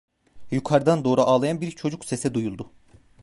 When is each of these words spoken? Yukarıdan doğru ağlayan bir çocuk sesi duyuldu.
Yukarıdan 0.51 1.03
doğru 1.03 1.21
ağlayan 1.21 1.61
bir 1.61 1.71
çocuk 1.71 2.05
sesi 2.05 2.33
duyuldu. 2.33 2.71